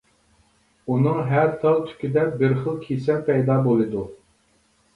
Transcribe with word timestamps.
ئۇنىڭ 0.93 1.19
ھەر 1.31 1.51
تال 1.65 1.77
تۈكىدە 1.91 2.25
بىر 2.41 2.57
خىل 2.63 2.81
كېسەل 2.89 3.23
پەيدا 3.31 3.61
بولىدۇ. 3.71 4.11